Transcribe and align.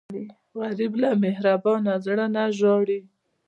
غریب 0.59 0.93
له 1.03 1.09
مهربان 1.23 1.83
زړه 2.05 2.25
نه 2.35 2.43
ژاړي 2.59 2.99